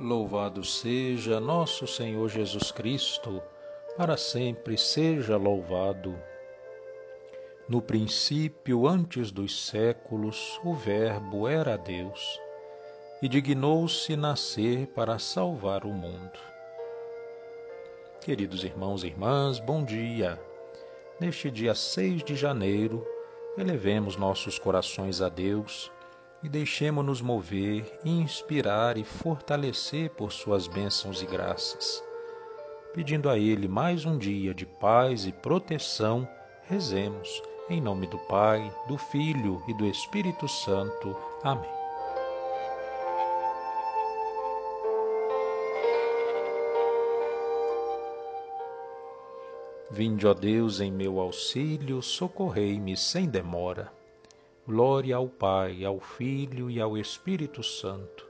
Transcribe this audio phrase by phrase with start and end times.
[0.00, 3.42] Louvado seja nosso Senhor Jesus Cristo,
[3.96, 6.16] para sempre seja louvado.
[7.68, 12.40] No princípio, antes dos séculos, o Verbo era Deus
[13.20, 16.38] e dignou-se nascer para salvar o mundo.
[18.20, 20.40] Queridos irmãos e irmãs, bom dia.
[21.18, 23.04] Neste dia 6 de janeiro,
[23.56, 25.90] elevemos nossos corações a Deus
[26.42, 32.02] e deixemo-nos mover, inspirar e fortalecer por suas bênçãos e graças.
[32.94, 36.28] Pedindo a Ele mais um dia de paz e proteção,
[36.62, 41.16] rezemos, em nome do Pai, do Filho e do Espírito Santo.
[41.42, 41.78] Amém.
[49.90, 53.97] Vinde, ó Deus, em meu auxílio, socorrei-me sem demora.
[54.68, 58.28] Glória ao Pai, ao Filho e ao Espírito Santo,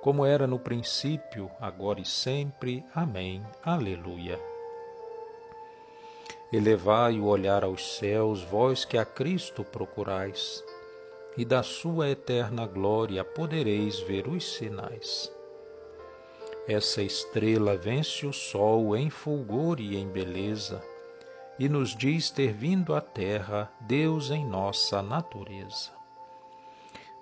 [0.00, 2.84] como era no princípio, agora e sempre.
[2.94, 3.44] Amém.
[3.60, 4.38] Aleluia.
[6.52, 10.62] Elevai o olhar aos céus, vós que a Cristo procurais,
[11.36, 15.28] e da sua eterna glória podereis ver os sinais.
[16.68, 20.80] Essa estrela vence o sol em fulgor e em beleza
[21.58, 25.92] e nos diz ter vindo à terra Deus em nossa natureza.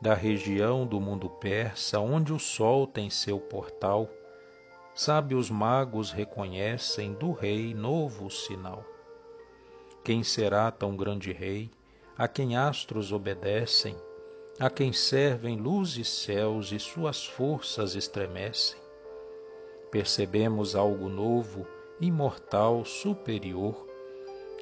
[0.00, 4.08] Da região do mundo persa, onde o sol tem seu portal,
[4.95, 8.84] sábios magos reconhecem do rei novo sinal.
[10.05, 11.70] Quem será tão grande rei,
[12.18, 13.96] a quem astros obedecem,
[14.58, 18.80] a quem servem luz e céus e suas forças estremecem?
[19.90, 21.67] Percebemos algo novo,
[22.01, 23.92] imortal, superior,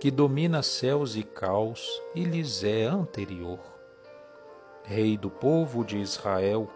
[0.00, 3.60] que domina céus e caos e lhes é anterior.
[4.82, 6.70] Rei do povo de Israel,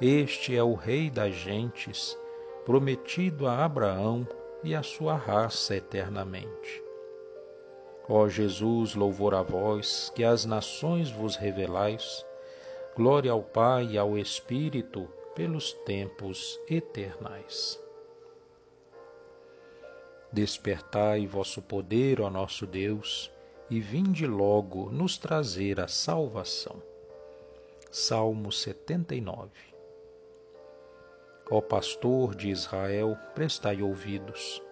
[0.00, 2.16] este é o Rei das gentes,
[2.64, 4.24] prometido a Abraão
[4.62, 6.80] e a sua raça eternamente.
[8.08, 12.24] Ó Jesus, louvor a vós, que as nações vos revelais,
[12.94, 17.87] glória ao Pai e ao Espírito, pelos tempos eternais.
[20.30, 23.32] Despertai vosso poder, ó nosso Deus,
[23.70, 26.82] e vinde logo nos trazer a salvação.
[27.90, 29.50] Salmo 79
[31.50, 34.62] Ó pastor de Israel, prestai ouvidos.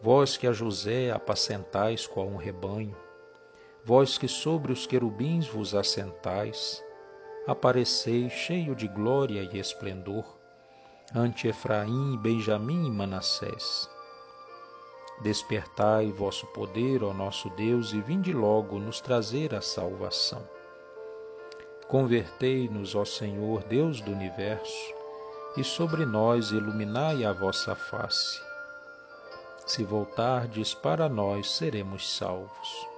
[0.00, 2.96] Vós que a José apacentais qual um rebanho,
[3.84, 6.82] vós que sobre os querubins vos assentais,
[7.46, 10.24] apareceis cheio de glória e esplendor,
[11.14, 13.90] ante Efraim, Benjamim e Manassés
[15.20, 20.42] Despertai vosso poder, ó nosso Deus, e vinde logo nos trazer a salvação.
[21.88, 24.94] Convertei-nos, ó Senhor, Deus do universo,
[25.56, 28.40] e sobre nós iluminai a vossa face.
[29.66, 32.88] Se voltardes para nós, seremos salvos.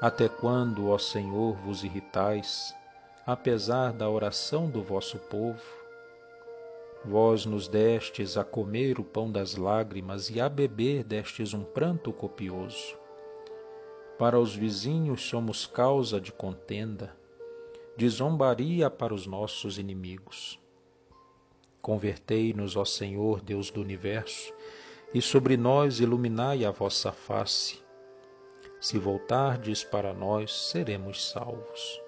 [0.00, 2.74] Até quando, ó Senhor, vos irritais,
[3.26, 5.83] apesar da oração do vosso povo?
[7.06, 12.10] Vós nos destes a comer o pão das lágrimas e a beber destes um pranto
[12.12, 12.96] copioso.
[14.18, 17.14] Para os vizinhos somos causa de contenda,
[17.94, 20.58] de zombaria para os nossos inimigos.
[21.82, 24.54] Convertei-nos, ó Senhor, Deus do universo,
[25.12, 27.82] e sobre nós iluminai a vossa face.
[28.80, 32.03] Se voltardes para nós, seremos salvos.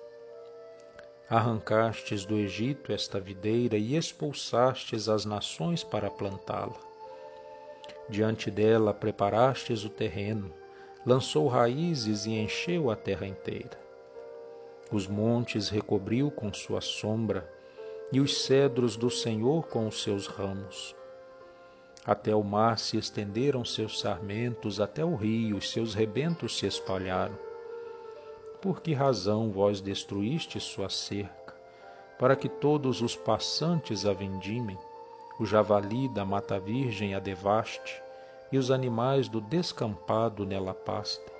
[1.29, 6.79] Arrancastes do Egito esta videira e expulsastes as nações para plantá-la.
[8.09, 10.55] Diante dela preparastes o terreno,
[11.05, 13.77] lançou raízes e encheu a terra inteira.
[14.93, 17.53] Os montes recobriu com sua sombra,
[18.13, 20.95] e os cedros do Senhor com os seus ramos.
[22.05, 27.46] Até o mar se estenderam seus sarmentos, até o rio seus rebentos se espalharam
[28.61, 31.55] por que razão vós destruíste sua cerca,
[32.19, 34.79] para que todos os passantes a vendimem,
[35.39, 38.03] o javali da mata virgem a devaste,
[38.51, 41.35] e os animais do descampado nela pastem?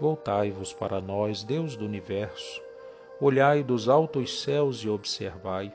[0.00, 2.60] Voltai-vos para nós, Deus do universo,
[3.20, 5.72] olhai dos altos céus e observai.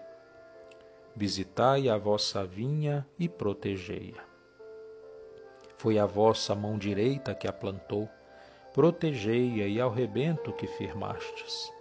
[1.15, 4.23] Visitai a vossa vinha e protegei-a.
[5.75, 8.07] Foi a vossa mão direita que a plantou,
[8.73, 11.71] protegei-a e ao rebento que firmastes.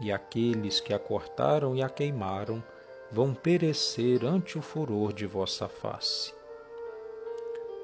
[0.00, 2.62] E aqueles que a cortaram e a queimaram
[3.10, 6.34] vão perecer ante o furor de vossa face.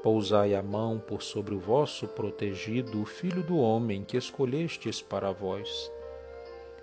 [0.03, 5.33] Pousai a mão por sobre o vosso protegido, o Filho do homem que escolhestes para
[5.33, 5.91] vós,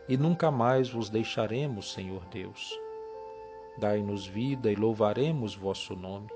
[0.08, 2.80] e nunca mais vos deixaremos, Senhor Deus.
[3.78, 6.30] Dai-nos vida e louvaremos vosso nome.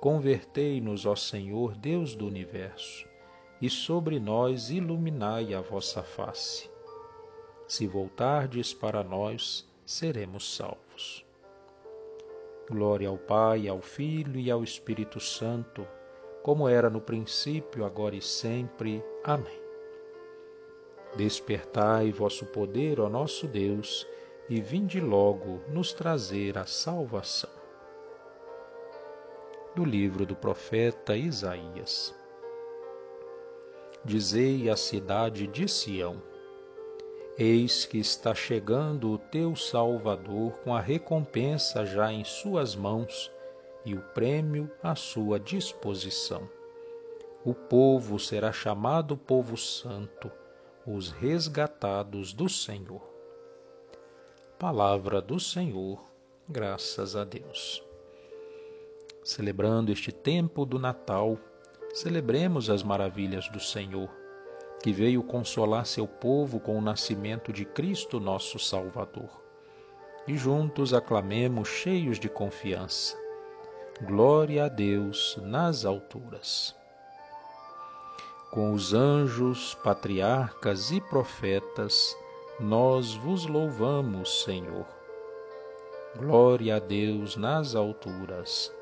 [0.00, 3.08] Convertei-nos, ó Senhor, Deus do universo,
[3.62, 6.68] e sobre nós iluminai a vossa face.
[7.68, 11.24] Se voltardes para nós, seremos salvos.
[12.68, 15.86] Glória ao Pai, ao Filho e ao Espírito Santo,
[16.42, 19.00] como era no princípio, agora e sempre.
[19.22, 19.62] Amém.
[21.16, 24.04] Despertai vosso poder, ó nosso Deus,
[24.48, 27.50] e vinde logo nos trazer a salvação.
[29.76, 32.21] Do livro do profeta Isaías.
[34.04, 36.20] Dizei à cidade de Sião:
[37.38, 43.30] Eis que está chegando o teu Salvador com a recompensa já em suas mãos
[43.84, 46.48] e o prêmio à sua disposição.
[47.44, 50.30] O povo será chamado povo santo,
[50.86, 53.02] os resgatados do Senhor.
[54.58, 56.04] Palavra do Senhor,
[56.48, 57.84] graças a Deus.
[59.24, 61.38] Celebrando este tempo do Natal,
[61.92, 64.10] celebremos as maravilhas do Senhor
[64.82, 69.40] que veio consolar seu povo com o nascimento de Cristo nosso Salvador.
[70.26, 73.16] E juntos aclamemos cheios de confiança.
[74.02, 76.74] Glória a Deus nas alturas.
[78.50, 82.16] Com os anjos, patriarcas e profetas,
[82.58, 84.86] nós vos louvamos, Senhor.
[86.16, 88.72] Glória a Deus nas alturas.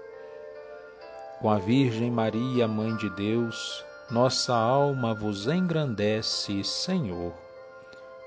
[1.40, 7.32] Com a Virgem Maria, Mãe de Deus, nossa alma vos engrandece, Senhor.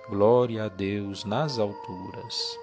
[0.09, 2.57] Glória a Deus nas alturas.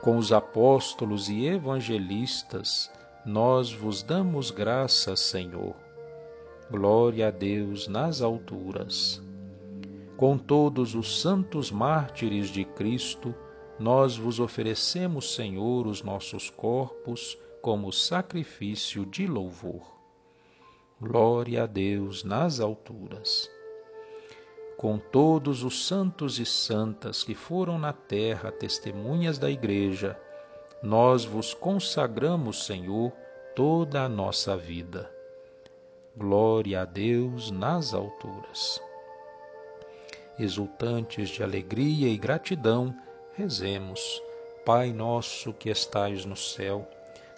[0.00, 2.88] Com os apóstolos e evangelistas,
[3.26, 5.74] nós vos damos graças, Senhor.
[6.70, 9.20] Glória a Deus nas alturas.
[10.16, 13.34] Com todos os santos mártires de Cristo,
[13.80, 19.80] nós vos oferecemos, Senhor, os nossos corpos como sacrifício de louvor.
[21.00, 23.50] Glória a Deus nas alturas.
[24.76, 30.14] Com todos os santos e santas que foram na terra testemunhas da Igreja,
[30.82, 33.10] nós vos consagramos, Senhor,
[33.56, 35.10] toda a nossa vida.
[36.14, 38.78] Glória a Deus nas alturas.
[40.38, 42.94] Exultantes de alegria e gratidão,
[43.32, 44.22] rezemos.
[44.66, 46.86] Pai nosso que estais no céu,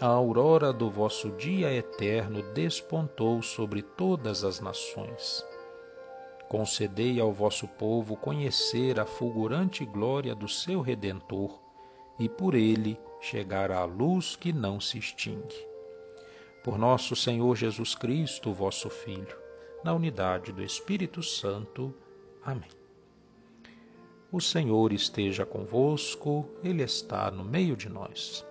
[0.00, 5.44] a aurora do vosso dia eterno despontou sobre todas as nações
[6.54, 11.60] concedei ao vosso povo conhecer a fulgurante glória do seu Redentor
[12.16, 15.66] e por ele chegar à luz que não se extingue.
[16.62, 19.36] Por nosso Senhor Jesus Cristo, vosso Filho,
[19.82, 21.92] na unidade do Espírito Santo.
[22.40, 22.70] Amém.
[24.30, 28.46] O Senhor esteja convosco, Ele está no meio de nós.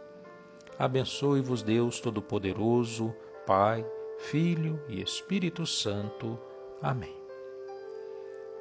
[0.83, 3.85] Abençoe-vos, Deus Todo-Poderoso, Pai,
[4.17, 6.37] Filho e Espírito Santo.
[6.81, 7.15] Amém.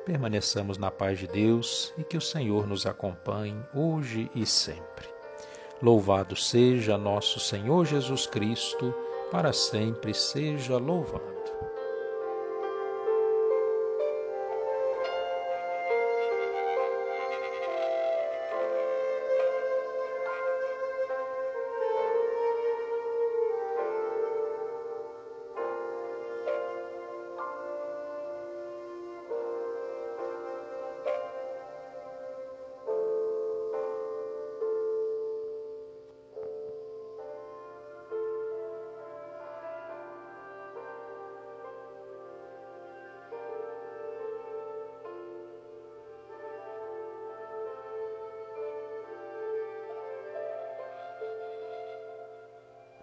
[0.06, 5.08] Permaneçamos na paz de Deus e que o Senhor nos acompanhe hoje e sempre.
[5.82, 8.94] Louvado seja nosso Senhor Jesus Cristo,
[9.32, 11.41] para sempre seja louvado.